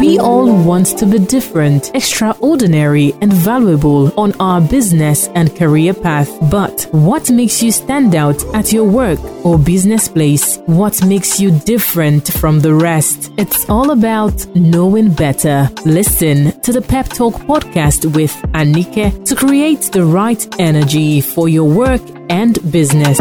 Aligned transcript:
We 0.00 0.18
all 0.18 0.46
want 0.64 0.98
to 0.98 1.06
be 1.06 1.18
different, 1.18 1.90
extraordinary, 1.94 3.14
and 3.20 3.32
valuable 3.32 4.12
on 4.18 4.32
our 4.40 4.60
business 4.60 5.28
and 5.34 5.54
career 5.56 5.94
path. 5.94 6.30
But 6.50 6.86
what 6.92 7.30
makes 7.30 7.62
you 7.62 7.72
stand 7.72 8.14
out 8.14 8.42
at 8.54 8.72
your 8.72 8.84
work 8.84 9.18
or 9.44 9.58
business 9.58 10.08
place? 10.08 10.58
What 10.66 11.04
makes 11.04 11.40
you 11.40 11.50
different 11.50 12.32
from 12.32 12.60
the 12.60 12.74
rest? 12.74 13.32
It's 13.38 13.68
all 13.68 13.90
about 13.90 14.46
knowing 14.54 15.12
better. 15.12 15.68
Listen 15.84 16.58
to 16.60 16.72
the 16.72 16.82
Pep 16.82 17.08
Talk 17.08 17.34
podcast 17.50 18.14
with 18.14 18.34
Anike 18.52 19.24
to 19.26 19.34
create 19.34 19.90
the 19.92 20.04
right 20.04 20.46
energy 20.60 21.20
for 21.20 21.48
your 21.48 21.68
work 21.68 22.02
and 22.28 22.58
business. 22.70 23.18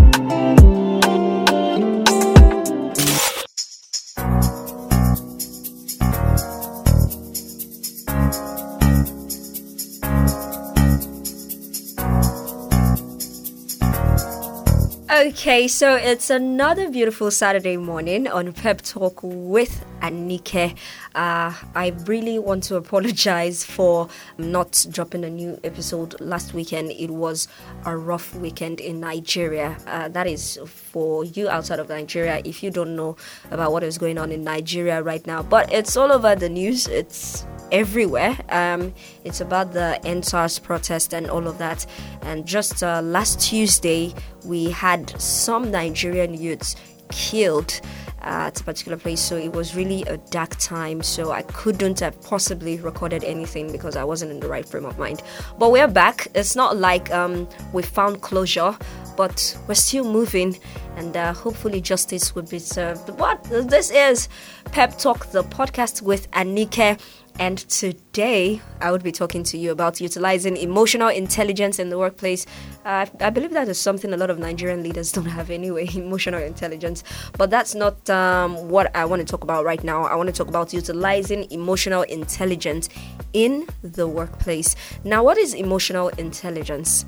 Okay, 15.46 15.68
so 15.68 15.96
it's 15.96 16.32
another 16.32 16.90
beautiful 16.90 17.30
Saturday 17.30 17.78
morning 17.78 18.28
on 18.28 18.52
Pep 18.52 18.82
Talk 18.82 19.20
with 19.22 19.86
Anike. 20.02 20.76
Uh, 21.14 21.54
I 21.76 21.94
really 22.08 22.40
want 22.40 22.64
to 22.64 22.78
apologize 22.78 23.64
for 23.64 24.10
not 24.40 24.88
dropping 24.90 25.24
a 25.24 25.30
new 25.30 25.60
episode 25.64 26.20
last 26.20 26.56
weekend. 26.56 26.90
It 26.94 27.12
was 27.12 27.48
a 27.86 27.96
rough 27.96 28.34
weekend 28.34 28.80
in 28.80 29.00
Nigeria. 29.00 29.78
Uh, 29.86 30.08
that 30.08 30.26
is 30.26 30.58
for 30.66 31.24
you 31.24 31.48
outside 31.48 31.78
of 31.78 31.90
Nigeria 31.90 32.42
if 32.44 32.64
you 32.64 32.72
don't 32.72 32.96
know 32.96 33.16
about 33.52 33.72
what 33.72 33.84
is 33.84 34.00
going 34.00 34.18
on 34.18 34.32
in 34.32 34.44
Nigeria 34.44 35.04
right 35.04 35.28
now. 35.28 35.44
But 35.44 35.72
it's 35.72 35.96
all 35.96 36.12
over 36.12 36.34
the 36.34 36.50
news. 36.50 36.88
It's 36.88 37.46
everywhere. 37.72 38.38
Um, 38.50 38.94
it's 39.24 39.42
about 39.42 39.74
the 39.74 40.00
EndSARS 40.04 40.62
protest 40.62 41.14
and 41.14 41.30
all 41.30 41.48
of 41.48 41.58
that. 41.58 41.86
And 42.22 42.46
just 42.46 42.84
uh, 42.84 43.02
last 43.02 43.40
Tuesday, 43.40 44.14
we 44.46 44.70
had 44.72 45.10
some 45.20 45.72
Nigerian 45.72 46.34
youths 46.34 46.76
killed 47.10 47.82
at 48.26 48.60
a 48.60 48.64
particular 48.64 48.98
place. 48.98 49.22
So 49.22 49.38
it 49.38 49.54
was 49.54 49.76
really 49.76 50.04
a 50.04 50.18
dark 50.18 50.56
time. 50.58 51.02
So 51.04 51.32
I 51.32 51.44
couldn't 51.44 52.00
have 52.00 52.20
possibly 52.22 52.78
recorded 52.78 53.24
anything 53.24 53.72
because 53.72 53.96
I 53.96 54.04
wasn't 54.04 54.32
in 54.32 54.40
the 54.40 54.48
right 54.48 54.68
frame 54.68 54.86
of 54.86 54.98
mind. 54.98 55.22
But 55.58 55.72
we're 55.72 55.88
back. 55.88 56.28
It's 56.36 56.56
not 56.56 56.78
like 56.78 57.12
um, 57.12 57.48
we 57.72 57.84
found 57.84 58.22
closure, 58.22 58.76
but 59.16 59.58
we're 59.68 59.76
still 59.76 60.12
moving. 60.12 60.58
And 60.98 61.16
uh, 61.16 61.34
hopefully 61.34 61.82
justice 61.82 62.34
will 62.34 62.44
be 62.44 62.60
served. 62.60 63.10
What 63.20 63.44
this 63.44 63.92
is 63.92 64.28
Pep 64.66 64.98
Talk, 64.98 65.28
the 65.28 65.44
podcast 65.44 66.02
with 66.02 66.30
Anike. 66.32 67.00
And 67.38 67.58
today, 67.58 68.62
I 68.80 68.92
would 68.92 69.04
be 69.04 69.12
talking 69.12 69.44
to 69.44 69.58
you 69.58 69.72
about 69.72 70.00
utilizing 70.00 70.56
emotional 70.56 71.10
intelligence 71.10 71.80
in 71.80 71.90
the 71.90 71.98
workplace. 71.98 72.46
Uh, 72.86 73.06
I 73.20 73.30
believe 73.30 73.52
that 73.52 73.68
is 73.68 73.78
something 73.78 74.14
a 74.14 74.18
lot 74.18 74.30
of 74.30 74.40
Nigerian 74.40 74.84
leaders 74.84 75.12
don't 75.16 75.26
have 75.26 75.50
anyway 75.50 75.90
emotional 75.96 76.42
intelligence. 76.42 77.04
But 77.38 77.50
that's 77.50 77.76
not 77.76 78.10
um, 78.10 78.70
what 78.70 78.96
I 78.96 79.04
want 79.04 79.20
to 79.20 79.26
talk 79.26 79.44
about 79.44 79.66
right 79.66 79.84
now. 79.84 80.04
I 80.04 80.16
want 80.16 80.28
to 80.28 80.34
talk 80.34 80.48
about 80.48 80.74
utilizing 80.74 81.52
emotional 81.52 82.04
intelligence 82.04 82.88
in 83.34 83.68
the 83.82 84.08
workplace. 84.08 84.76
Now, 85.04 85.22
what 85.24 85.38
is 85.38 85.54
emotional 85.54 86.08
intelligence? 86.10 87.06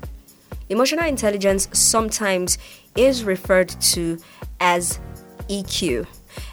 Emotional 0.68 1.06
intelligence 1.06 1.68
sometimes 1.72 2.58
is 2.96 3.24
referred 3.24 3.68
to 3.80 4.18
as 4.60 4.98
EQ 5.48 6.06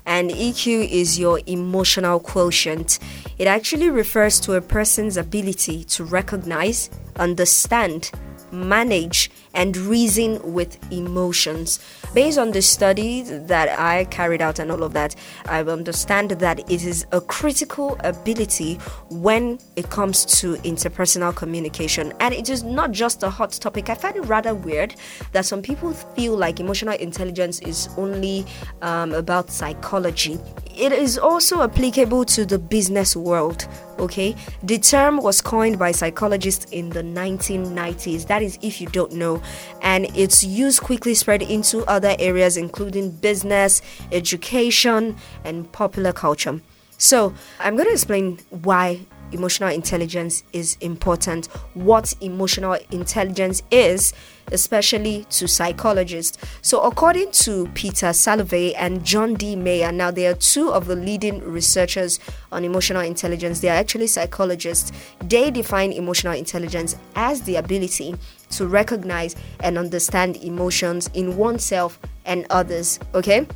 and 0.05 0.31
EQ 0.31 0.89
is 0.89 1.19
your 1.19 1.41
emotional 1.45 2.19
quotient. 2.19 2.99
It 3.37 3.47
actually 3.47 3.89
refers 3.89 4.39
to 4.41 4.53
a 4.53 4.61
person's 4.61 5.17
ability 5.17 5.83
to 5.85 6.03
recognize, 6.03 6.89
understand, 7.17 8.11
manage, 8.51 9.29
and 9.55 9.75
reason 9.77 10.39
with 10.53 10.77
emotions. 10.91 11.79
Based 12.13 12.37
on 12.37 12.51
the 12.51 12.61
study 12.61 13.23
that 13.23 13.77
I 13.79 14.05
carried 14.05 14.41
out 14.41 14.59
and 14.59 14.71
all 14.71 14.83
of 14.83 14.93
that, 14.93 15.15
I 15.47 15.61
understand 15.61 16.31
that 16.31 16.59
it 16.69 16.83
is 16.83 17.05
a 17.11 17.21
critical 17.21 17.97
ability 18.03 18.75
when 19.09 19.59
it 19.75 19.89
comes 19.89 20.25
to 20.39 20.55
interpersonal 20.57 21.35
communication. 21.35 22.13
And 22.19 22.33
it 22.33 22.49
is 22.49 22.63
not 22.63 22.91
just 22.91 23.23
a 23.23 23.29
hot 23.29 23.51
topic. 23.53 23.89
I 23.89 23.95
find 23.95 24.15
it 24.15 24.21
rather 24.21 24.53
weird 24.53 24.95
that 25.31 25.45
some 25.45 25.61
people 25.61 25.93
feel 25.93 26.37
like 26.37 26.59
emotional 26.59 26.95
intelligence 26.95 27.59
is 27.59 27.89
only 27.97 28.45
um, 28.81 29.13
about 29.13 29.49
psychology 29.49 30.39
it 30.77 30.91
is 30.91 31.17
also 31.17 31.61
applicable 31.63 32.25
to 32.25 32.45
the 32.45 32.59
business 32.59 33.15
world. 33.15 33.67
Okay, 33.97 34.35
the 34.61 34.77
term 34.77 35.17
was 35.17 35.39
coined 35.39 35.79
by 35.79 35.93
psychologists 35.93 36.65
in 36.71 36.89
the 36.89 37.01
1990s. 37.01 38.27
That 38.27 38.41
is, 38.41 38.59
if 38.61 38.81
you 38.81 38.87
don't 38.87 39.13
know, 39.13 39.41
and 39.81 40.05
its 40.17 40.43
use 40.43 40.79
quickly 40.79 41.13
spread 41.13 41.41
into 41.41 41.85
other 41.85 42.15
areas, 42.19 42.57
including 42.57 43.11
business, 43.11 43.81
education, 44.11 45.15
and 45.43 45.71
popular 45.71 46.13
culture. 46.13 46.61
So, 46.97 47.33
I'm 47.59 47.75
going 47.75 47.87
to 47.87 47.93
explain 47.93 48.39
why 48.49 49.01
emotional 49.31 49.69
intelligence 49.69 50.43
is 50.53 50.77
important, 50.81 51.47
what 51.73 52.13
emotional 52.21 52.77
intelligence 52.91 53.61
is, 53.71 54.13
especially 54.51 55.25
to 55.29 55.47
psychologists. 55.47 56.37
So, 56.61 56.81
according 56.81 57.31
to 57.31 57.67
Peter 57.73 58.07
Salovey 58.07 58.73
and 58.77 59.03
John 59.03 59.33
D. 59.33 59.55
Mayer, 59.55 59.91
now 59.91 60.11
they 60.11 60.27
are 60.27 60.35
two 60.35 60.71
of 60.71 60.85
the 60.85 60.95
leading 60.95 61.39
researchers 61.41 62.19
on 62.51 62.63
emotional 62.63 63.01
intelligence. 63.01 63.59
They 63.59 63.69
are 63.69 63.77
actually 63.77 64.07
psychologists. 64.07 64.91
They 65.23 65.51
define 65.51 65.91
emotional 65.91 66.33
intelligence 66.33 66.95
as 67.15 67.41
the 67.41 67.55
ability 67.55 68.15
to 68.51 68.67
recognize 68.67 69.35
and 69.61 69.77
understand 69.77 70.37
emotions 70.37 71.09
in 71.13 71.37
oneself 71.37 71.99
and 72.25 72.45
others. 72.49 72.99
Okay? 73.13 73.47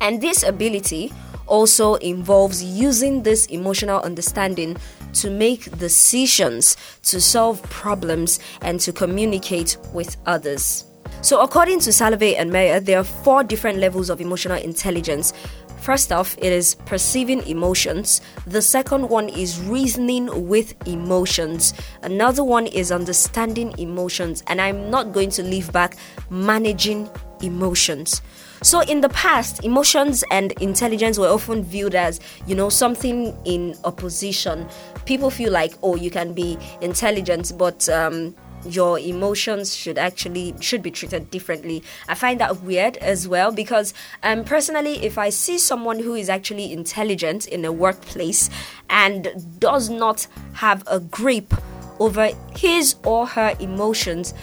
And 0.00 0.20
this 0.20 0.42
ability 0.42 1.12
also 1.46 1.94
involves 1.96 2.62
using 2.62 3.22
this 3.22 3.46
emotional 3.46 4.00
understanding 4.00 4.76
to 5.14 5.30
make 5.30 5.76
decisions, 5.78 6.76
to 7.02 7.20
solve 7.20 7.62
problems, 7.64 8.40
and 8.62 8.80
to 8.80 8.92
communicate 8.92 9.76
with 9.92 10.16
others. 10.26 10.84
So, 11.24 11.40
according 11.40 11.80
to 11.80 11.88
Salovey 11.88 12.34
and 12.38 12.52
Mayer, 12.52 12.80
there 12.80 12.98
are 12.98 13.02
four 13.02 13.42
different 13.42 13.78
levels 13.78 14.10
of 14.10 14.20
emotional 14.20 14.58
intelligence. 14.58 15.32
First 15.80 16.12
off, 16.12 16.36
it 16.36 16.52
is 16.52 16.74
perceiving 16.84 17.40
emotions. 17.46 18.20
The 18.46 18.60
second 18.60 19.08
one 19.08 19.30
is 19.30 19.58
reasoning 19.62 20.46
with 20.46 20.74
emotions. 20.86 21.72
Another 22.02 22.44
one 22.44 22.66
is 22.66 22.92
understanding 22.92 23.72
emotions. 23.78 24.42
And 24.48 24.60
I'm 24.60 24.90
not 24.90 25.14
going 25.14 25.30
to 25.30 25.42
leave 25.42 25.72
back 25.72 25.96
managing 26.28 27.08
emotions. 27.40 28.20
So, 28.60 28.80
in 28.80 29.00
the 29.00 29.08
past, 29.08 29.64
emotions 29.64 30.24
and 30.30 30.52
intelligence 30.60 31.18
were 31.18 31.28
often 31.28 31.64
viewed 31.64 31.94
as, 31.94 32.20
you 32.46 32.54
know, 32.54 32.68
something 32.68 33.34
in 33.46 33.74
opposition. 33.84 34.68
People 35.06 35.30
feel 35.30 35.52
like, 35.52 35.72
oh, 35.82 35.96
you 35.96 36.10
can 36.10 36.34
be 36.34 36.58
intelligent, 36.82 37.52
but 37.56 37.88
um, 37.88 38.34
your 38.64 38.98
emotions 38.98 39.74
should 39.74 39.98
actually 39.98 40.54
should 40.60 40.82
be 40.82 40.90
treated 40.90 41.30
differently 41.30 41.82
i 42.08 42.14
find 42.14 42.40
that 42.40 42.62
weird 42.62 42.96
as 42.98 43.28
well 43.28 43.52
because 43.52 43.92
um 44.22 44.44
personally 44.44 45.04
if 45.04 45.18
i 45.18 45.28
see 45.28 45.58
someone 45.58 45.98
who 45.98 46.14
is 46.14 46.28
actually 46.28 46.72
intelligent 46.72 47.46
in 47.48 47.64
a 47.64 47.72
workplace 47.72 48.50
and 48.90 49.28
does 49.58 49.90
not 49.90 50.26
have 50.54 50.82
a 50.86 51.00
grip 51.00 51.52
over 52.00 52.30
his 52.56 52.96
or 53.04 53.26
her 53.26 53.54
emotions 53.60 54.34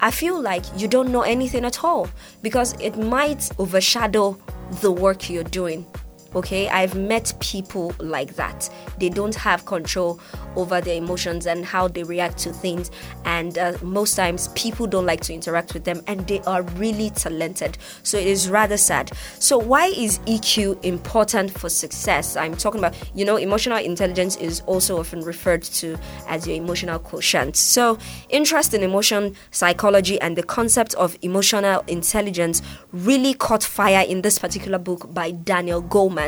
I 0.00 0.10
feel 0.10 0.38
like 0.38 0.64
you 0.76 0.86
don't 0.86 1.10
know 1.10 1.22
anything 1.22 1.64
at 1.64 1.82
all 1.82 2.08
because 2.42 2.74
it 2.78 2.98
might 2.98 3.48
overshadow 3.58 4.38
the 4.82 4.92
work 4.92 5.30
you're 5.30 5.44
doing. 5.44 5.86
Okay, 6.34 6.68
I've 6.68 6.94
met 6.96 7.32
people 7.40 7.94
like 7.98 8.34
that. 8.34 8.68
They 8.98 9.08
don't 9.08 9.34
have 9.36 9.66
control 9.66 10.20
over 10.56 10.80
their 10.80 10.96
emotions 10.96 11.46
and 11.46 11.64
how 11.64 11.88
they 11.88 12.02
react 12.02 12.38
to 12.38 12.52
things. 12.52 12.90
And 13.24 13.56
uh, 13.58 13.76
most 13.82 14.14
times, 14.16 14.48
people 14.48 14.86
don't 14.86 15.06
like 15.06 15.20
to 15.22 15.34
interact 15.34 15.74
with 15.74 15.84
them, 15.84 16.02
and 16.06 16.26
they 16.26 16.40
are 16.40 16.62
really 16.62 17.10
talented. 17.10 17.78
So 18.02 18.18
it 18.18 18.26
is 18.26 18.48
rather 18.48 18.76
sad. 18.76 19.12
So, 19.38 19.58
why 19.58 19.86
is 19.86 20.18
EQ 20.20 20.84
important 20.84 21.56
for 21.56 21.68
success? 21.68 22.36
I'm 22.36 22.56
talking 22.56 22.80
about, 22.80 22.94
you 23.14 23.24
know, 23.24 23.36
emotional 23.36 23.78
intelligence 23.78 24.36
is 24.36 24.60
also 24.62 24.98
often 24.98 25.20
referred 25.20 25.62
to 25.62 25.96
as 26.28 26.46
your 26.46 26.56
emotional 26.56 26.98
quotient. 26.98 27.56
So, 27.56 27.98
interest 28.28 28.74
in 28.74 28.82
emotion, 28.82 29.36
psychology, 29.50 30.20
and 30.20 30.36
the 30.36 30.42
concept 30.42 30.94
of 30.94 31.16
emotional 31.22 31.82
intelligence 31.86 32.62
really 32.92 33.34
caught 33.34 33.62
fire 33.62 34.04
in 34.06 34.22
this 34.22 34.38
particular 34.38 34.78
book 34.78 35.12
by 35.12 35.30
Daniel 35.30 35.82
Goleman. 35.82 36.23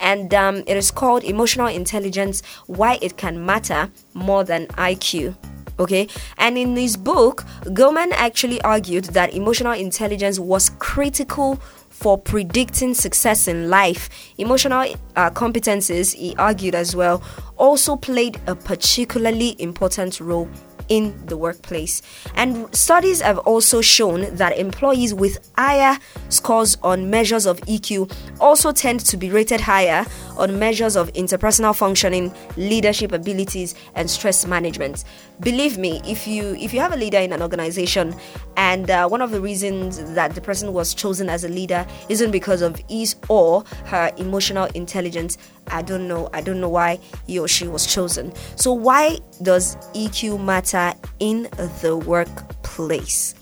And 0.00 0.34
um, 0.34 0.56
it 0.66 0.76
is 0.76 0.90
called 0.90 1.24
Emotional 1.24 1.66
Intelligence 1.66 2.42
Why 2.66 2.98
It 3.00 3.16
Can 3.16 3.44
Matter 3.44 3.90
more 4.14 4.44
than 4.44 4.66
IQ. 4.68 5.36
Okay, 5.80 6.08
and 6.38 6.58
in 6.58 6.76
his 6.76 6.96
book, 6.96 7.44
Goleman 7.66 8.10
actually 8.10 8.60
argued 8.62 9.04
that 9.14 9.32
emotional 9.32 9.74
intelligence 9.74 10.40
was 10.40 10.70
critical 10.80 11.54
for 11.88 12.18
predicting 12.18 12.94
success 12.94 13.46
in 13.46 13.70
life. 13.70 14.08
Emotional 14.38 14.86
uh, 15.14 15.30
competences, 15.30 16.14
he 16.14 16.34
argued 16.36 16.74
as 16.74 16.96
well, 16.96 17.22
also 17.56 17.94
played 17.94 18.40
a 18.48 18.56
particularly 18.56 19.54
important 19.60 20.18
role 20.20 20.48
in 20.88 21.14
the 21.26 21.36
workplace. 21.36 22.02
And 22.34 22.74
studies 22.74 23.20
have 23.20 23.38
also 23.38 23.80
shown 23.80 24.34
that 24.36 24.56
employees 24.58 25.14
with 25.14 25.50
higher 25.56 25.98
scores 26.28 26.76
on 26.82 27.10
measures 27.10 27.46
of 27.46 27.60
EQ 27.62 28.12
also 28.40 28.72
tend 28.72 29.00
to 29.00 29.16
be 29.16 29.30
rated 29.30 29.60
higher 29.60 30.04
on 30.36 30.58
measures 30.58 30.96
of 30.96 31.12
interpersonal 31.12 31.74
functioning, 31.74 32.32
leadership 32.56 33.12
abilities, 33.12 33.74
and 33.94 34.10
stress 34.10 34.46
management. 34.46 35.04
Believe 35.40 35.78
me, 35.78 36.00
if 36.04 36.26
you 36.26 36.56
if 36.56 36.72
you 36.72 36.80
have 36.80 36.92
a 36.92 36.96
leader 36.96 37.18
in 37.18 37.32
an 37.32 37.42
organization, 37.42 38.14
and 38.56 38.90
uh, 38.90 39.08
one 39.08 39.22
of 39.22 39.30
the 39.30 39.40
reasons 39.40 40.02
that 40.14 40.34
the 40.34 40.40
person 40.40 40.72
was 40.72 40.94
chosen 40.94 41.28
as 41.28 41.44
a 41.44 41.48
leader 41.48 41.86
isn't 42.08 42.30
because 42.30 42.62
of 42.62 42.80
his 42.88 43.16
or 43.28 43.64
her 43.86 44.10
emotional 44.16 44.66
intelligence, 44.74 45.38
I 45.68 45.82
don't 45.82 46.08
know. 46.08 46.28
I 46.32 46.40
don't 46.40 46.60
know 46.60 46.68
why 46.68 46.98
he 47.26 47.38
or 47.38 47.48
she 47.48 47.68
was 47.68 47.86
chosen. 47.86 48.32
So 48.56 48.72
why 48.72 49.18
does 49.42 49.76
EQ 49.94 50.42
matter 50.44 50.77
in 51.18 51.48
the 51.80 51.96
workplace? 51.96 53.34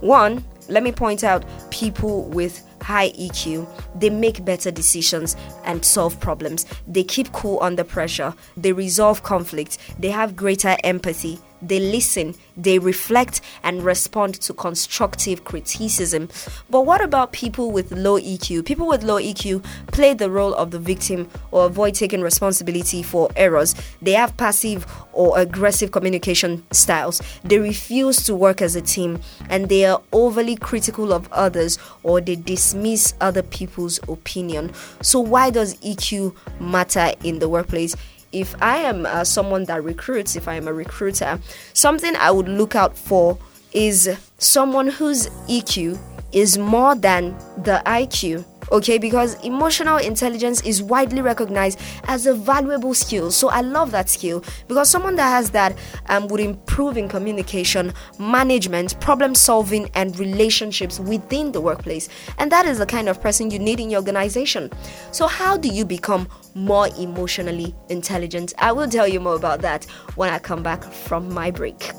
One, 0.00 0.44
let 0.68 0.82
me 0.82 0.92
point 0.92 1.24
out 1.24 1.44
people 1.70 2.24
with 2.24 2.64
high 2.82 3.10
EQ, 3.10 3.68
they 4.00 4.10
make 4.10 4.44
better 4.44 4.70
decisions 4.70 5.36
and 5.64 5.84
solve 5.84 6.18
problems. 6.20 6.66
They 6.86 7.04
keep 7.04 7.32
cool 7.32 7.58
under 7.60 7.84
pressure. 7.84 8.34
They 8.56 8.72
resolve 8.72 9.22
conflict. 9.22 9.78
They 9.98 10.10
have 10.10 10.36
greater 10.36 10.76
empathy. 10.84 11.38
They 11.62 11.78
listen, 11.78 12.34
they 12.56 12.78
reflect, 12.78 13.40
and 13.62 13.82
respond 13.82 14.34
to 14.42 14.54
constructive 14.54 15.44
criticism. 15.44 16.28
But 16.68 16.82
what 16.82 17.00
about 17.00 17.32
people 17.32 17.70
with 17.70 17.92
low 17.92 18.18
EQ? 18.18 18.64
People 18.64 18.86
with 18.86 19.02
low 19.02 19.18
EQ 19.20 19.64
play 19.88 20.14
the 20.14 20.30
role 20.30 20.54
of 20.54 20.70
the 20.70 20.78
victim 20.78 21.28
or 21.50 21.66
avoid 21.66 21.94
taking 21.94 22.22
responsibility 22.22 23.02
for 23.02 23.30
errors. 23.36 23.74
They 24.00 24.12
have 24.12 24.36
passive 24.36 24.86
or 25.12 25.38
aggressive 25.38 25.92
communication 25.92 26.64
styles. 26.72 27.20
They 27.44 27.58
refuse 27.58 28.24
to 28.24 28.34
work 28.34 28.62
as 28.62 28.76
a 28.76 28.82
team 28.82 29.20
and 29.48 29.68
they 29.68 29.84
are 29.84 30.02
overly 30.12 30.56
critical 30.56 31.12
of 31.12 31.30
others 31.32 31.78
or 32.02 32.20
they 32.20 32.36
dismiss 32.36 33.14
other 33.20 33.42
people's 33.42 34.00
opinion. 34.08 34.72
So, 35.02 35.20
why 35.20 35.50
does 35.50 35.76
EQ 35.76 36.34
matter 36.60 37.12
in 37.22 37.38
the 37.38 37.48
workplace? 37.48 37.96
If 38.32 38.60
I 38.62 38.78
am 38.78 39.06
uh, 39.06 39.24
someone 39.24 39.64
that 39.64 39.82
recruits, 39.82 40.36
if 40.36 40.48
I 40.48 40.54
am 40.54 40.68
a 40.68 40.72
recruiter, 40.72 41.38
something 41.72 42.14
I 42.16 42.30
would 42.30 42.48
look 42.48 42.74
out 42.74 42.96
for 42.96 43.38
is 43.72 44.16
someone 44.38 44.88
whose 44.88 45.28
EQ 45.48 45.98
is 46.32 46.58
more 46.58 46.94
than 46.94 47.30
the 47.56 47.82
IQ 47.86 48.44
okay? 48.70 48.98
Because 48.98 49.34
emotional 49.44 49.98
intelligence 49.98 50.60
is 50.62 50.82
widely 50.82 51.22
recognized 51.22 51.80
as 52.04 52.26
a 52.26 52.34
valuable 52.34 52.94
skill. 52.94 53.30
So 53.30 53.48
i 53.48 53.60
love 53.60 53.90
that 53.90 54.08
skill. 54.08 54.44
Because 54.68 54.88
someone 54.88 55.16
that 55.16 55.30
has 55.30 55.50
that 55.50 55.76
um, 56.08 56.28
would 56.28 56.40
improve 56.40 56.96
in 56.96 57.08
communication 57.08 57.92
management 58.18 58.98
problem 59.00 59.34
solving 59.34 59.90
and 59.94 60.18
relationships 60.18 60.98
within 61.00 61.52
the 61.52 61.60
workplace. 61.60 62.08
And 62.38 62.50
that 62.52 62.66
is 62.66 62.78
the 62.78 62.86
kind 62.86 63.08
of 63.08 63.20
person 63.20 63.50
you 63.50 63.58
need 63.58 63.80
in 63.80 63.90
your 63.90 64.00
organization. 64.00 64.70
So 65.12 65.26
how 65.26 65.56
do 65.56 65.68
you 65.68 65.84
become 65.84 66.28
more 66.54 66.88
emotionally 66.98 67.74
intelligent? 67.88 68.54
I 68.58 68.72
will 68.72 68.88
tell 68.88 69.06
you 69.06 69.20
more 69.20 69.36
about 69.36 69.60
that 69.62 69.84
when 70.16 70.30
i 70.30 70.38
come 70.38 70.62
back 70.62 70.82
from 70.84 71.32
my 71.32 71.50
break 71.50 71.92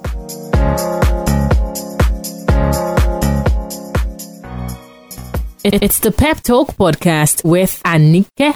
It's 5.64 6.00
the 6.00 6.12
Pep 6.12 6.42
Talk 6.42 6.70
podcast 6.70 7.44
with 7.44 7.84
Anike. 7.86 8.56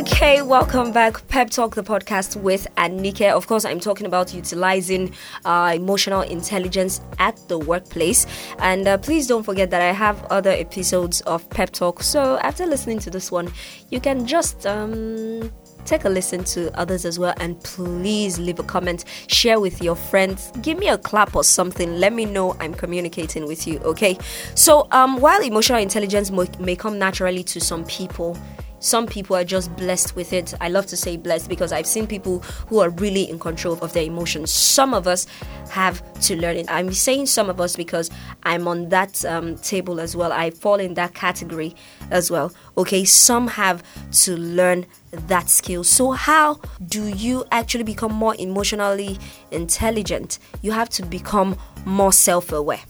Okay, 0.00 0.42
welcome 0.42 0.92
back. 0.92 1.26
Pep 1.28 1.48
Talk, 1.48 1.74
the 1.74 1.82
podcast 1.82 2.36
with 2.36 2.66
Anike. 2.76 3.32
Of 3.32 3.46
course, 3.46 3.64
I'm 3.64 3.80
talking 3.80 4.06
about 4.06 4.34
utilizing 4.34 5.14
uh, 5.46 5.72
emotional 5.74 6.20
intelligence 6.20 7.00
at 7.18 7.38
the 7.48 7.58
workplace. 7.58 8.26
And 8.58 8.86
uh, 8.86 8.98
please 8.98 9.26
don't 9.26 9.44
forget 9.44 9.70
that 9.70 9.80
I 9.80 9.92
have 9.92 10.22
other 10.24 10.50
episodes 10.50 11.22
of 11.22 11.48
Pep 11.48 11.70
Talk. 11.70 12.02
So 12.02 12.36
after 12.40 12.66
listening 12.66 12.98
to 12.98 13.10
this 13.10 13.32
one, 13.32 13.50
you 13.90 13.98
can 13.98 14.26
just 14.26 14.66
um, 14.66 15.50
take 15.92 16.06
a 16.06 16.08
listen 16.08 16.42
to 16.42 16.74
others 16.74 17.04
as 17.04 17.18
well 17.18 17.34
and 17.36 17.62
please 17.64 18.38
leave 18.38 18.58
a 18.58 18.62
comment 18.62 19.04
share 19.26 19.60
with 19.60 19.82
your 19.82 19.94
friends 19.94 20.50
give 20.62 20.78
me 20.78 20.88
a 20.88 20.96
clap 20.96 21.36
or 21.36 21.44
something 21.44 21.98
let 21.98 22.14
me 22.14 22.24
know 22.24 22.56
i'm 22.60 22.72
communicating 22.72 23.46
with 23.46 23.66
you 23.66 23.78
okay? 23.80 24.16
So 24.54 24.88
um, 24.90 25.20
while 25.20 25.42
emotional 25.42 25.80
intelligence 25.80 26.30
may, 26.58 26.76
come 26.76 26.98
naturally 26.98 27.44
to 27.44 27.60
some 27.60 27.84
people 27.84 28.38
some 28.82 29.06
people 29.06 29.36
are 29.36 29.44
just 29.44 29.74
blessed 29.76 30.16
with 30.16 30.32
it. 30.32 30.54
I 30.60 30.68
love 30.68 30.86
to 30.86 30.96
say 30.96 31.16
blessed 31.16 31.48
because 31.48 31.72
I've 31.72 31.86
seen 31.86 32.06
people 32.06 32.40
who 32.66 32.80
are 32.80 32.90
really 32.90 33.22
in 33.22 33.38
control 33.38 33.78
of 33.80 33.92
their 33.92 34.02
emotions. 34.02 34.52
Some 34.52 34.92
of 34.92 35.06
us 35.06 35.26
have 35.70 36.02
to 36.22 36.36
learn 36.36 36.56
it. 36.56 36.66
I'm 36.68 36.92
saying 36.92 37.26
some 37.26 37.48
of 37.48 37.60
us 37.60 37.76
because 37.76 38.10
I'm 38.42 38.66
on 38.66 38.88
that 38.88 39.24
um, 39.24 39.56
table 39.56 40.00
as 40.00 40.16
well. 40.16 40.32
I 40.32 40.50
fall 40.50 40.80
in 40.80 40.94
that 40.94 41.14
category 41.14 41.74
as 42.10 42.30
well. 42.30 42.52
Okay, 42.76 43.04
some 43.04 43.46
have 43.48 43.82
to 44.24 44.36
learn 44.36 44.86
that 45.12 45.48
skill. 45.48 45.84
So, 45.84 46.10
how 46.12 46.60
do 46.84 47.06
you 47.06 47.44
actually 47.52 47.84
become 47.84 48.12
more 48.12 48.34
emotionally 48.38 49.18
intelligent? 49.50 50.38
You 50.62 50.72
have 50.72 50.88
to 50.90 51.06
become 51.06 51.56
more 51.84 52.12
self 52.12 52.50
aware. 52.52 52.80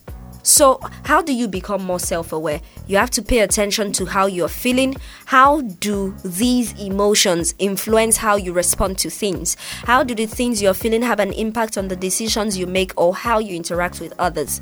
So, 0.42 0.80
how 1.04 1.22
do 1.22 1.32
you 1.32 1.46
become 1.46 1.84
more 1.84 2.00
self 2.00 2.32
aware? 2.32 2.60
You 2.88 2.96
have 2.96 3.10
to 3.10 3.22
pay 3.22 3.40
attention 3.40 3.92
to 3.92 4.06
how 4.06 4.26
you're 4.26 4.48
feeling. 4.48 4.96
How 5.26 5.60
do 5.60 6.14
these 6.24 6.72
emotions 6.80 7.54
influence 7.58 8.16
how 8.16 8.36
you 8.36 8.52
respond 8.52 8.98
to 8.98 9.10
things? 9.10 9.56
How 9.84 10.02
do 10.02 10.14
the 10.14 10.26
things 10.26 10.60
you're 10.60 10.74
feeling 10.74 11.02
have 11.02 11.20
an 11.20 11.32
impact 11.32 11.78
on 11.78 11.88
the 11.88 11.96
decisions 11.96 12.58
you 12.58 12.66
make 12.66 12.92
or 12.96 13.14
how 13.14 13.38
you 13.38 13.54
interact 13.54 14.00
with 14.00 14.12
others? 14.18 14.60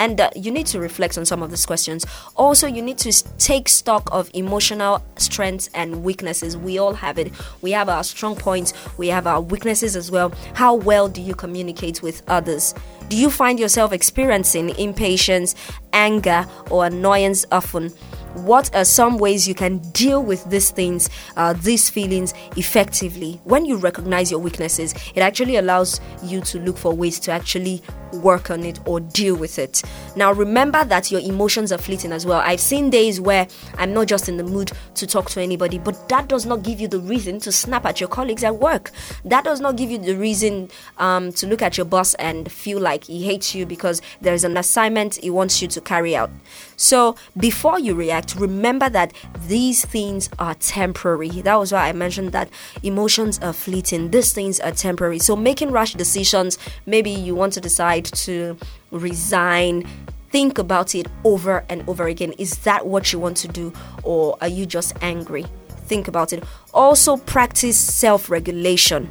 And 0.00 0.18
uh, 0.18 0.30
you 0.34 0.50
need 0.50 0.66
to 0.68 0.80
reflect 0.80 1.18
on 1.18 1.26
some 1.26 1.42
of 1.42 1.50
these 1.50 1.66
questions. 1.66 2.06
Also, 2.34 2.66
you 2.66 2.80
need 2.80 2.96
to 2.98 3.12
take 3.36 3.68
stock 3.68 4.08
of 4.12 4.30
emotional 4.32 5.04
strengths 5.16 5.68
and 5.74 6.02
weaknesses. 6.02 6.56
We 6.56 6.78
all 6.78 6.94
have 6.94 7.18
it. 7.18 7.30
We 7.60 7.72
have 7.72 7.90
our 7.90 8.02
strong 8.02 8.34
points, 8.34 8.72
we 8.96 9.08
have 9.08 9.26
our 9.26 9.42
weaknesses 9.42 9.96
as 9.96 10.10
well. 10.10 10.32
How 10.54 10.74
well 10.74 11.06
do 11.06 11.20
you 11.20 11.34
communicate 11.34 12.02
with 12.02 12.22
others? 12.28 12.74
Do 13.10 13.16
you 13.18 13.28
find 13.28 13.60
yourself 13.60 13.92
experiencing 13.92 14.70
impatience, 14.78 15.54
anger, 15.92 16.46
or 16.70 16.86
annoyance 16.86 17.44
often? 17.52 17.92
What 18.34 18.74
are 18.74 18.84
some 18.84 19.18
ways 19.18 19.48
you 19.48 19.54
can 19.54 19.78
deal 19.90 20.22
with 20.22 20.44
these 20.50 20.70
things, 20.70 21.08
uh, 21.36 21.52
these 21.54 21.90
feelings 21.90 22.34
effectively? 22.56 23.40
When 23.44 23.64
you 23.64 23.76
recognize 23.76 24.30
your 24.30 24.40
weaknesses, 24.40 24.94
it 25.14 25.20
actually 25.20 25.56
allows 25.56 26.00
you 26.22 26.40
to 26.42 26.58
look 26.60 26.78
for 26.78 26.94
ways 26.94 27.18
to 27.20 27.32
actually 27.32 27.82
work 28.12 28.50
on 28.50 28.64
it 28.64 28.78
or 28.86 29.00
deal 29.00 29.36
with 29.36 29.58
it. 29.58 29.82
Now, 30.16 30.32
remember 30.32 30.84
that 30.84 31.10
your 31.10 31.20
emotions 31.20 31.72
are 31.72 31.78
fleeting 31.78 32.12
as 32.12 32.26
well. 32.26 32.40
I've 32.40 32.60
seen 32.60 32.90
days 32.90 33.20
where 33.20 33.46
I'm 33.78 33.92
not 33.92 34.08
just 34.08 34.28
in 34.28 34.36
the 34.36 34.44
mood 34.44 34.72
to 34.94 35.06
talk 35.06 35.30
to 35.30 35.40
anybody, 35.40 35.78
but 35.78 36.08
that 36.08 36.28
does 36.28 36.46
not 36.46 36.62
give 36.62 36.80
you 36.80 36.88
the 36.88 36.98
reason 36.98 37.38
to 37.40 37.52
snap 37.52 37.84
at 37.86 38.00
your 38.00 38.08
colleagues 38.08 38.44
at 38.44 38.56
work. 38.56 38.90
That 39.24 39.44
does 39.44 39.60
not 39.60 39.76
give 39.76 39.90
you 39.90 39.98
the 39.98 40.16
reason 40.16 40.70
um, 40.98 41.32
to 41.32 41.46
look 41.46 41.62
at 41.62 41.76
your 41.76 41.86
boss 41.86 42.14
and 42.14 42.50
feel 42.50 42.80
like 42.80 43.04
he 43.04 43.24
hates 43.24 43.54
you 43.54 43.66
because 43.66 44.02
there's 44.20 44.44
an 44.44 44.56
assignment 44.56 45.16
he 45.16 45.30
wants 45.30 45.62
you 45.62 45.68
to 45.68 45.80
carry 45.80 46.16
out. 46.16 46.30
So, 46.76 47.16
before 47.36 47.78
you 47.78 47.94
react, 47.94 48.19
remember 48.36 48.88
that 48.88 49.12
these 49.46 49.84
things 49.84 50.28
are 50.38 50.54
temporary. 50.54 51.28
That 51.28 51.56
was 51.56 51.72
why 51.72 51.88
I 51.88 51.92
mentioned 51.92 52.32
that 52.32 52.48
emotions 52.82 53.38
are 53.40 53.52
fleeting. 53.52 54.10
These 54.10 54.32
things 54.32 54.60
are 54.60 54.72
temporary. 54.72 55.18
So, 55.18 55.36
making 55.36 55.70
rash 55.70 55.94
decisions, 55.94 56.58
maybe 56.86 57.10
you 57.10 57.34
want 57.34 57.52
to 57.54 57.60
decide 57.60 58.04
to 58.04 58.56
resign, 58.90 59.86
think 60.30 60.58
about 60.58 60.94
it 60.94 61.06
over 61.24 61.64
and 61.68 61.88
over 61.88 62.06
again. 62.06 62.32
Is 62.38 62.58
that 62.58 62.86
what 62.86 63.12
you 63.12 63.18
want 63.18 63.36
to 63.38 63.48
do, 63.48 63.72
or 64.02 64.36
are 64.40 64.48
you 64.48 64.66
just 64.66 64.94
angry? 65.02 65.46
Think 65.86 66.08
about 66.08 66.32
it. 66.32 66.44
Also, 66.72 67.16
practice 67.16 67.76
self 67.76 68.30
regulation. 68.30 69.08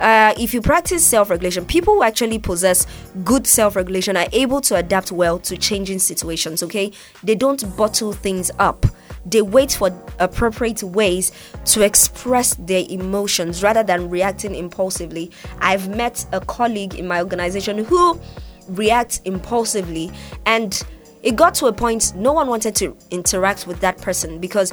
Uh, 0.00 0.34
if 0.38 0.52
you 0.52 0.60
practice 0.60 1.06
self 1.06 1.30
regulation, 1.30 1.64
people 1.64 1.94
who 1.94 2.02
actually 2.02 2.38
possess 2.38 2.86
good 3.24 3.46
self 3.46 3.76
regulation 3.76 4.16
are 4.16 4.26
able 4.32 4.60
to 4.60 4.76
adapt 4.76 5.12
well 5.12 5.38
to 5.38 5.56
changing 5.56 5.98
situations, 5.98 6.62
okay? 6.62 6.90
They 7.22 7.34
don't 7.34 7.76
bottle 7.76 8.12
things 8.12 8.50
up. 8.58 8.86
They 9.26 9.40
wait 9.40 9.72
for 9.72 9.90
appropriate 10.18 10.82
ways 10.82 11.32
to 11.66 11.82
express 11.82 12.54
their 12.54 12.84
emotions 12.88 13.62
rather 13.62 13.82
than 13.82 14.10
reacting 14.10 14.54
impulsively. 14.54 15.30
I've 15.60 15.88
met 15.88 16.26
a 16.32 16.40
colleague 16.40 16.94
in 16.94 17.06
my 17.06 17.20
organization 17.20 17.84
who 17.84 18.20
reacts 18.68 19.20
impulsively, 19.24 20.10
and 20.44 20.82
it 21.22 21.36
got 21.36 21.54
to 21.54 21.66
a 21.66 21.72
point 21.72 22.14
no 22.14 22.32
one 22.32 22.48
wanted 22.48 22.74
to 22.76 22.96
interact 23.10 23.66
with 23.66 23.80
that 23.80 23.98
person 23.98 24.38
because 24.40 24.72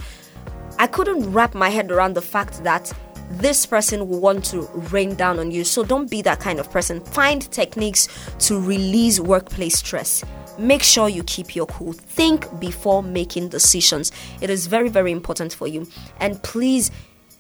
I 0.80 0.88
couldn't 0.88 1.32
wrap 1.32 1.54
my 1.54 1.70
head 1.70 1.92
around 1.92 2.16
the 2.16 2.22
fact 2.22 2.64
that 2.64 2.92
this 3.32 3.66
person 3.66 4.08
will 4.08 4.20
want 4.20 4.46
to 4.46 4.62
rain 4.92 5.16
down 5.16 5.40
on 5.40 5.52
you. 5.52 5.64
So 5.64 5.84
don't 5.84 6.10
be 6.10 6.22
that 6.24 6.40
kind 6.40 6.60
of 6.60 6.70
person. 6.72 7.00
Find 7.02 7.50
techniques 7.52 8.08
to 8.40 8.60
release 8.60 9.20
workplace 9.20 9.78
stress. 9.78 10.24
Make 10.58 10.84
sure 10.84 11.10
you 11.10 11.24
keep 11.24 11.56
your 11.56 11.66
cool. 11.68 11.94
Think 11.94 12.60
before 12.60 13.02
making 13.02 13.50
decisions. 13.50 14.12
It 14.42 14.50
is 14.50 14.68
very, 14.68 14.90
very 14.90 15.12
important 15.12 15.54
for 15.54 15.68
you. 15.68 15.88
And 16.20 16.42
please 16.44 16.92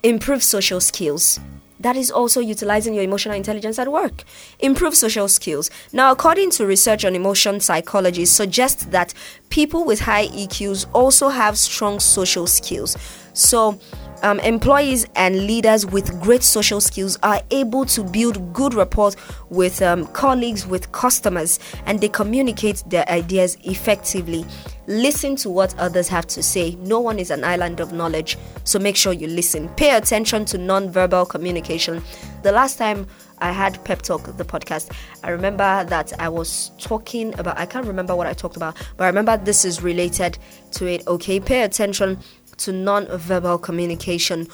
improve 0.03 0.43
social 0.43 0.79
skills. 0.79 1.39
That 1.81 1.95
is 1.95 2.11
also 2.11 2.39
utilizing 2.41 2.93
your 2.93 3.03
emotional 3.03 3.35
intelligence 3.35 3.79
at 3.79 3.91
work. 3.91 4.23
Improve 4.59 4.95
social 4.95 5.27
skills. 5.27 5.71
Now, 5.91 6.11
according 6.11 6.51
to 6.51 6.65
research 6.65 7.05
on 7.05 7.15
emotion 7.15 7.59
psychology, 7.59 8.25
suggests 8.25 8.85
that 8.85 9.15
people 9.49 9.83
with 9.83 10.01
high 10.01 10.27
EQs 10.27 10.85
also 10.93 11.29
have 11.29 11.57
strong 11.57 11.99
social 11.99 12.45
skills. 12.45 12.95
So, 13.33 13.79
um, 14.23 14.39
employees 14.39 15.05
and 15.15 15.47
leaders 15.47 15.85
with 15.85 16.19
great 16.21 16.43
social 16.43 16.81
skills 16.81 17.17
are 17.23 17.41
able 17.51 17.85
to 17.85 18.03
build 18.03 18.53
good 18.53 18.73
rapport 18.73 19.11
with 19.49 19.81
um, 19.81 20.07
colleagues, 20.07 20.65
with 20.65 20.91
customers, 20.91 21.59
and 21.85 21.99
they 21.99 22.09
communicate 22.09 22.83
their 22.87 23.07
ideas 23.09 23.57
effectively. 23.63 24.45
Listen 24.87 25.35
to 25.37 25.49
what 25.49 25.77
others 25.77 26.07
have 26.07 26.27
to 26.27 26.43
say. 26.43 26.75
No 26.81 26.99
one 26.99 27.19
is 27.19 27.31
an 27.31 27.43
island 27.43 27.79
of 27.79 27.93
knowledge, 27.93 28.37
so 28.63 28.79
make 28.79 28.95
sure 28.95 29.13
you 29.13 29.27
listen. 29.27 29.69
Pay 29.69 29.95
attention 29.95 30.45
to 30.45 30.57
non-verbal 30.57 31.25
communication. 31.25 32.01
The 32.43 32.51
last 32.51 32.77
time 32.77 33.07
I 33.39 33.51
had 33.51 33.83
Pep 33.85 34.01
Talk, 34.01 34.37
the 34.37 34.45
podcast, 34.45 34.91
I 35.23 35.29
remember 35.31 35.83
that 35.85 36.13
I 36.19 36.29
was 36.29 36.71
talking 36.79 37.37
about, 37.39 37.57
I 37.57 37.65
can't 37.65 37.87
remember 37.87 38.15
what 38.15 38.27
I 38.27 38.33
talked 38.33 38.55
about, 38.55 38.75
but 38.97 39.05
I 39.05 39.07
remember 39.07 39.37
this 39.37 39.65
is 39.65 39.81
related 39.81 40.37
to 40.71 40.85
it. 40.85 41.07
Okay, 41.07 41.39
pay 41.39 41.63
attention 41.63 42.19
to 42.57 42.71
non-verbal 42.71 43.57
communication. 43.59 44.47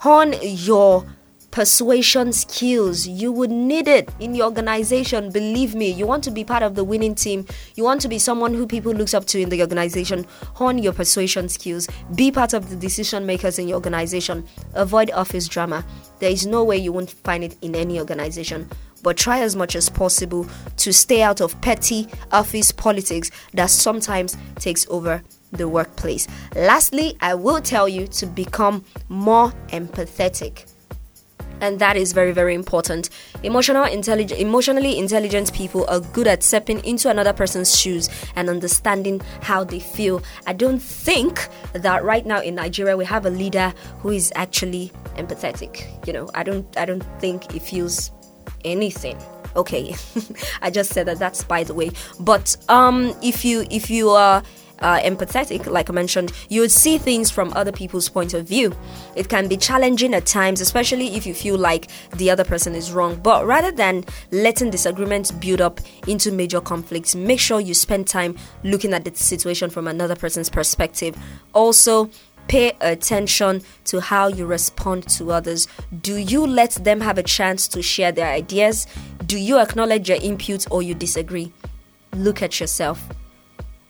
Hone 0.00 0.34
your 0.42 1.06
persuasion 1.54 2.32
skills. 2.32 3.06
You 3.06 3.30
would 3.30 3.50
need 3.52 3.86
it 3.86 4.10
in 4.18 4.34
your 4.34 4.46
organization. 4.46 5.30
Believe 5.30 5.76
me, 5.76 5.88
you 5.88 6.04
want 6.04 6.24
to 6.24 6.32
be 6.32 6.42
part 6.42 6.64
of 6.64 6.74
the 6.74 6.82
winning 6.82 7.14
team. 7.14 7.46
You 7.76 7.84
want 7.84 8.00
to 8.00 8.08
be 8.08 8.18
someone 8.18 8.54
who 8.54 8.66
people 8.66 8.92
looks 8.92 9.14
up 9.14 9.24
to 9.26 9.40
in 9.40 9.50
the 9.50 9.60
organization. 9.60 10.26
Hone 10.54 10.78
your 10.78 10.92
persuasion 10.92 11.48
skills. 11.48 11.86
Be 12.16 12.32
part 12.32 12.54
of 12.54 12.70
the 12.70 12.76
decision 12.76 13.24
makers 13.24 13.60
in 13.60 13.68
your 13.68 13.76
organization. 13.76 14.48
Avoid 14.74 15.12
office 15.12 15.46
drama. 15.46 15.84
There 16.18 16.30
is 16.30 16.44
no 16.44 16.64
way 16.64 16.76
you 16.76 16.92
won't 16.92 17.10
find 17.10 17.44
it 17.44 17.56
in 17.62 17.76
any 17.76 18.00
organization 18.00 18.68
but 19.04 19.18
try 19.18 19.40
as 19.40 19.54
much 19.54 19.76
as 19.76 19.90
possible 19.90 20.46
to 20.78 20.90
stay 20.90 21.22
out 21.22 21.42
of 21.42 21.60
petty 21.60 22.08
office 22.32 22.72
politics 22.72 23.30
that 23.52 23.68
sometimes 23.68 24.36
takes 24.56 24.86
over 24.88 25.22
the 25.56 25.68
workplace. 25.68 26.26
Lastly, 26.54 27.16
I 27.20 27.34
will 27.34 27.60
tell 27.60 27.88
you 27.88 28.06
to 28.08 28.26
become 28.26 28.84
more 29.08 29.52
empathetic. 29.68 30.70
And 31.60 31.78
that 31.78 31.96
is 31.96 32.12
very, 32.12 32.32
very 32.32 32.54
important. 32.54 33.10
Emotional 33.42 33.84
intelligent, 33.84 34.40
emotionally 34.40 34.98
intelligent 34.98 35.52
people 35.52 35.86
are 35.88 36.00
good 36.00 36.26
at 36.26 36.42
stepping 36.42 36.84
into 36.84 37.08
another 37.08 37.32
person's 37.32 37.78
shoes 37.78 38.10
and 38.36 38.50
understanding 38.50 39.20
how 39.40 39.64
they 39.64 39.78
feel. 39.80 40.22
I 40.46 40.52
don't 40.52 40.80
think 40.80 41.48
that 41.72 42.04
right 42.04 42.26
now 42.26 42.40
in 42.42 42.56
Nigeria 42.56 42.96
we 42.96 43.04
have 43.04 43.24
a 43.24 43.30
leader 43.30 43.72
who 44.00 44.10
is 44.10 44.32
actually 44.34 44.92
empathetic. 45.16 46.06
You 46.06 46.12
know, 46.12 46.30
I 46.34 46.42
don't, 46.42 46.66
I 46.76 46.84
don't 46.84 47.04
think 47.20 47.50
he 47.52 47.58
feels 47.60 48.10
anything 48.64 49.16
okay 49.56 49.94
i 50.62 50.70
just 50.70 50.90
said 50.92 51.06
that 51.06 51.18
that's 51.18 51.44
by 51.44 51.62
the 51.62 51.74
way 51.74 51.90
but 52.18 52.56
um 52.68 53.14
if 53.22 53.44
you 53.44 53.64
if 53.70 53.88
you 53.90 54.10
are 54.10 54.38
uh, 54.38 54.42
Uh, 54.80 55.00
empathetic, 55.00 55.66
like 55.66 55.88
I 55.88 55.92
mentioned, 55.92 56.32
you 56.48 56.60
would 56.60 56.72
see 56.72 56.98
things 56.98 57.30
from 57.30 57.52
other 57.54 57.72
people's 57.72 58.08
point 58.08 58.34
of 58.34 58.46
view. 58.46 58.74
It 59.14 59.28
can 59.28 59.48
be 59.48 59.56
challenging 59.56 60.14
at 60.14 60.26
times, 60.26 60.60
especially 60.60 61.16
if 61.16 61.26
you 61.26 61.32
feel 61.34 61.56
like 61.56 61.88
the 62.14 62.30
other 62.30 62.44
person 62.44 62.74
is 62.74 62.92
wrong. 62.92 63.16
But 63.16 63.46
rather 63.46 63.70
than 63.70 64.04
letting 64.30 64.70
disagreements 64.70 65.30
build 65.30 65.60
up 65.60 65.80
into 66.06 66.32
major 66.32 66.60
conflicts, 66.60 67.14
make 67.14 67.40
sure 67.40 67.60
you 67.60 67.72
spend 67.72 68.08
time 68.08 68.36
looking 68.62 68.92
at 68.92 69.04
the 69.04 69.14
situation 69.14 69.70
from 69.70 69.86
another 69.86 70.16
person's 70.16 70.50
perspective. 70.50 71.16
Also, 71.52 72.10
pay 72.48 72.72
attention 72.80 73.62
to 73.84 74.00
how 74.00 74.26
you 74.26 74.44
respond 74.44 75.08
to 75.08 75.30
others. 75.30 75.66
Do 76.02 76.16
you 76.16 76.46
let 76.46 76.72
them 76.72 77.00
have 77.00 77.16
a 77.16 77.22
chance 77.22 77.68
to 77.68 77.80
share 77.80 78.12
their 78.12 78.30
ideas? 78.30 78.86
Do 79.24 79.38
you 79.38 79.58
acknowledge 79.58 80.08
your 80.08 80.18
input 80.20 80.70
or 80.70 80.82
you 80.82 80.94
disagree? 80.94 81.52
Look 82.12 82.42
at 82.42 82.60
yourself 82.60 83.08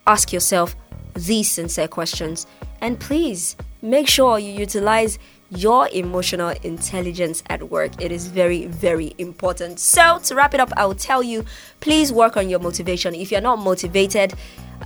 ask 0.06 0.32
yourself 0.32 0.76
these 1.14 1.50
sincere 1.50 1.88
questions. 1.88 2.46
And 2.80 2.98
please 2.98 3.56
make 3.82 4.08
sure 4.08 4.38
you 4.38 4.52
utilize 4.52 5.18
your 5.50 5.88
emotional 5.92 6.50
intelligence 6.62 7.42
at 7.48 7.70
work. 7.70 7.92
It 8.02 8.10
is 8.10 8.26
very, 8.26 8.66
very 8.66 9.14
important. 9.18 9.78
So, 9.78 10.18
to 10.24 10.34
wrap 10.34 10.54
it 10.54 10.60
up, 10.60 10.72
I 10.76 10.86
will 10.86 10.94
tell 10.94 11.22
you 11.22 11.44
please 11.80 12.12
work 12.12 12.36
on 12.36 12.48
your 12.48 12.58
motivation. 12.58 13.14
If 13.14 13.30
you're 13.30 13.40
not 13.40 13.58
motivated, 13.58 14.34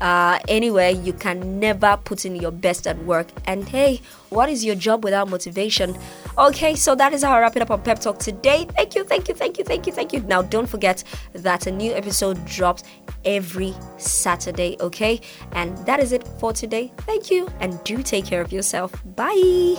uh, 0.01 0.39
anyway, 0.49 0.95
you 0.95 1.13
can 1.13 1.59
never 1.59 1.99
put 2.05 2.25
in 2.25 2.37
your 2.37 2.51
best 2.51 2.87
at 2.87 2.99
work. 3.05 3.29
And 3.47 3.69
hey, 3.69 4.01
what 4.31 4.49
is 4.49 4.65
your 4.65 4.75
job 4.75 5.05
without 5.05 5.29
motivation? 5.29 5.97
Okay, 6.39 6.77
so 6.77 6.95
that 6.95 7.13
is 7.13 7.25
how 7.25 7.33
I 7.33 7.41
wrap 7.41 7.57
it 7.57 7.63
up 7.63 7.73
on 7.73 7.83
Pep 7.83 7.99
Talk 7.99 8.21
today. 8.21 8.65
Thank 8.77 8.95
you, 8.95 9.03
thank 9.03 9.27
you, 9.27 9.35
thank 9.35 9.59
you, 9.59 9.65
thank 9.65 9.89
you, 9.89 9.93
thank 9.93 10.13
you. 10.13 10.21
Now, 10.21 10.41
don't 10.41 10.69
forget 10.69 11.03
that 11.33 11.67
a 11.67 11.71
new 11.73 11.93
episode 11.93 12.45
drops 12.45 12.85
every 13.25 13.75
Saturday, 13.97 14.77
okay? 14.79 15.21
And 15.53 15.77
that 15.79 15.99
is 15.99 16.13
it 16.13 16.23
for 16.39 16.53
today. 16.53 16.93
Thank 16.99 17.33
you, 17.33 17.49
and 17.59 17.83
do 17.83 18.05
take 18.05 18.25
care 18.25 18.41
of 18.41 18.53
yourself. 18.53 18.93
Bye. 19.17 19.75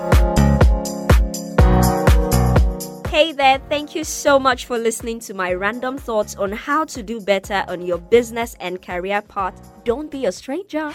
Hey 3.08 3.32
there, 3.32 3.60
thank 3.70 3.96
you 3.96 4.04
so 4.04 4.38
much 4.38 4.66
for 4.66 4.78
listening 4.78 5.22
to 5.22 5.34
my 5.34 5.54
random 5.54 5.98
thoughts 5.98 6.36
on 6.36 6.51
how 6.51 6.84
to 6.86 7.01
do 7.01 7.22
better 7.22 7.63
on 7.70 7.82
your 7.82 8.00
business 8.00 8.58
and 8.60 8.82
career 8.82 9.22
path. 9.22 9.56
Don't 9.86 10.12
be 10.12 10.25
a 10.25 10.32
stranger. 10.34 10.92